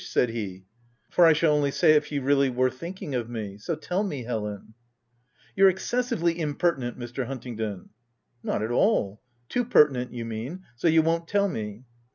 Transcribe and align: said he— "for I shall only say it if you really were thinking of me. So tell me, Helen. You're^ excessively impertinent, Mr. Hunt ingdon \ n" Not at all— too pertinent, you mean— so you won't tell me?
said 0.03 0.29
he— 0.31 0.65
"for 1.11 1.27
I 1.27 1.33
shall 1.33 1.53
only 1.55 1.69
say 1.69 1.91
it 1.91 1.97
if 1.97 2.11
you 2.11 2.23
really 2.23 2.49
were 2.49 2.71
thinking 2.71 3.13
of 3.13 3.29
me. 3.29 3.59
So 3.59 3.75
tell 3.75 4.01
me, 4.01 4.23
Helen. 4.23 4.73
You're^ 5.55 5.69
excessively 5.69 6.39
impertinent, 6.39 6.97
Mr. 6.97 7.27
Hunt 7.27 7.43
ingdon 7.43 7.71
\ 7.71 7.71
n" 7.83 7.89
Not 8.43 8.63
at 8.63 8.71
all— 8.71 9.21
too 9.47 9.63
pertinent, 9.63 10.11
you 10.11 10.25
mean— 10.25 10.63
so 10.75 10.87
you 10.87 11.03
won't 11.03 11.27
tell 11.27 11.47
me? 11.47 11.83